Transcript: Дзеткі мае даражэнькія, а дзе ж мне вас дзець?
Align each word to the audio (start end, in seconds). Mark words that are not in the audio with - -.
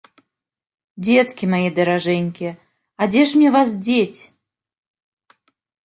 Дзеткі 1.07 1.45
мае 1.51 1.67
даражэнькія, 1.81 2.51
а 2.55 3.03
дзе 3.15 3.21
ж 3.33 3.45
мне 3.45 3.49
вас 3.61 3.69
дзець? 3.87 4.19